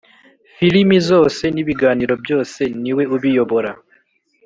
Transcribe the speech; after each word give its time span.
Filimi 0.55 0.97
zose 1.09 1.43
n 1.53 1.57
ibiganiro 1.63 2.13
byose 2.23 2.61
niwe 2.81 3.03
ubiyobora 3.15 3.71